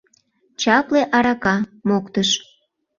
—Чапле 0.61 1.01
арака,— 1.17 1.55
моктыш. 1.87 2.29